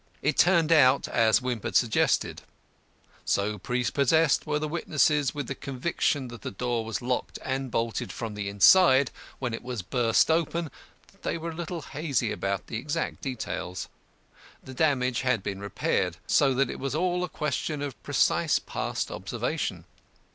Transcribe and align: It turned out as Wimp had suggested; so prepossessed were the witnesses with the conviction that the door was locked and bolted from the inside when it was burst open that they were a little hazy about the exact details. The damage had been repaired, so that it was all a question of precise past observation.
It 0.23 0.35
turned 0.35 0.71
out 0.71 1.07
as 1.07 1.43
Wimp 1.43 1.61
had 1.61 1.75
suggested; 1.75 2.41
so 3.23 3.59
prepossessed 3.59 4.47
were 4.47 4.57
the 4.57 4.67
witnesses 4.67 5.35
with 5.35 5.45
the 5.45 5.53
conviction 5.53 6.27
that 6.29 6.41
the 6.41 6.49
door 6.49 6.83
was 6.83 7.03
locked 7.03 7.37
and 7.45 7.69
bolted 7.69 8.11
from 8.11 8.33
the 8.33 8.49
inside 8.49 9.11
when 9.37 9.53
it 9.53 9.61
was 9.61 9.83
burst 9.83 10.31
open 10.31 10.71
that 11.11 11.21
they 11.21 11.37
were 11.37 11.51
a 11.51 11.55
little 11.55 11.83
hazy 11.83 12.31
about 12.31 12.65
the 12.65 12.77
exact 12.79 13.21
details. 13.21 13.89
The 14.63 14.73
damage 14.73 15.21
had 15.21 15.43
been 15.43 15.59
repaired, 15.59 16.17
so 16.25 16.55
that 16.55 16.71
it 16.71 16.79
was 16.79 16.95
all 16.95 17.23
a 17.23 17.29
question 17.29 17.83
of 17.83 18.01
precise 18.01 18.57
past 18.57 19.11
observation. 19.11 19.85